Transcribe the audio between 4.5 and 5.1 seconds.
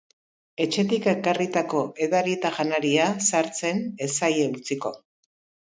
utziko.